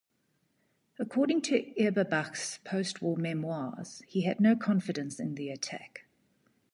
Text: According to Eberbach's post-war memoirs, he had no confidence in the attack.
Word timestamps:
According 0.97 1.41
to 1.43 1.71
Eberbach's 1.77 2.57
post-war 2.63 3.17
memoirs, 3.17 4.01
he 4.07 4.21
had 4.23 4.39
no 4.39 4.55
confidence 4.55 5.19
in 5.19 5.35
the 5.35 5.51
attack. 5.51 6.07